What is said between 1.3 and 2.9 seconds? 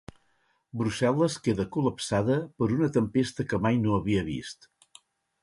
queda col·lapsada per una